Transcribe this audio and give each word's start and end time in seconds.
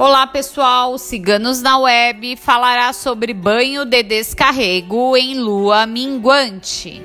Olá 0.00 0.28
pessoal, 0.28 0.96
Ciganos 0.96 1.60
na 1.60 1.76
Web 1.76 2.36
falará 2.36 2.92
sobre 2.92 3.34
banho 3.34 3.84
de 3.84 4.00
descarrego 4.04 5.16
em 5.16 5.34
lua 5.40 5.86
minguante. 5.86 7.02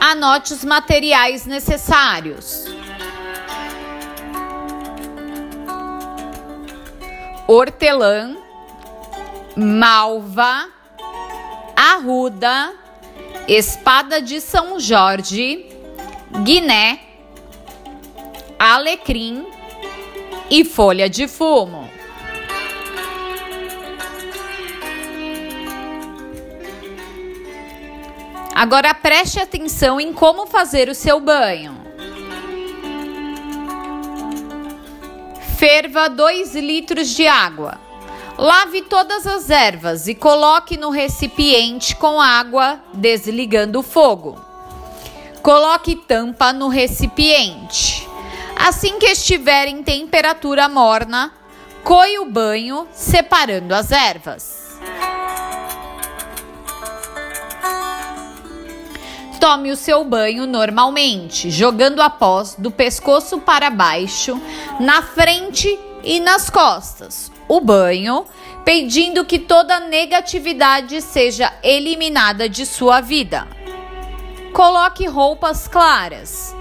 Anote 0.00 0.52
os 0.52 0.64
materiais 0.64 1.46
necessários: 1.46 2.64
hortelã, 7.46 8.36
malva, 9.56 10.68
arruda, 11.76 12.72
espada 13.46 14.20
de 14.20 14.40
São 14.40 14.80
Jorge, 14.80 15.66
guiné 16.42 17.13
alecrim 18.58 19.46
e 20.50 20.64
folha 20.64 21.08
de 21.08 21.26
fumo. 21.26 21.88
Agora 28.54 28.94
preste 28.94 29.40
atenção 29.40 30.00
em 30.00 30.12
como 30.12 30.46
fazer 30.46 30.88
o 30.88 30.94
seu 30.94 31.18
banho. 31.18 31.76
Ferva 35.58 36.08
2 36.08 36.54
litros 36.54 37.08
de 37.08 37.26
água. 37.26 37.80
Lave 38.38 38.82
todas 38.82 39.26
as 39.26 39.50
ervas 39.50 40.08
e 40.08 40.14
coloque 40.14 40.76
no 40.76 40.90
recipiente 40.90 41.94
com 41.96 42.20
água, 42.20 42.80
desligando 42.92 43.80
o 43.80 43.82
fogo. 43.82 44.38
Coloque 45.42 45.96
tampa 45.96 46.52
no 46.52 46.68
recipiente. 46.68 48.08
Assim 48.66 48.98
que 48.98 49.04
estiver 49.04 49.68
em 49.68 49.82
temperatura 49.82 50.70
morna, 50.70 51.30
coe 51.82 52.18
o 52.18 52.24
banho 52.24 52.88
separando 52.94 53.74
as 53.74 53.92
ervas. 53.92 54.80
Tome 59.38 59.70
o 59.70 59.76
seu 59.76 60.02
banho 60.02 60.46
normalmente, 60.46 61.50
jogando 61.50 62.00
a 62.00 62.08
pós 62.08 62.54
do 62.58 62.70
pescoço 62.70 63.38
para 63.38 63.68
baixo, 63.68 64.40
na 64.80 65.02
frente 65.02 65.78
e 66.02 66.18
nas 66.18 66.48
costas. 66.48 67.30
O 67.46 67.60
banho, 67.60 68.24
pedindo 68.64 69.26
que 69.26 69.38
toda 69.38 69.78
negatividade 69.78 71.02
seja 71.02 71.52
eliminada 71.62 72.48
de 72.48 72.64
sua 72.64 73.02
vida. 73.02 73.46
Coloque 74.54 75.06
roupas 75.06 75.68
claras 75.68 76.56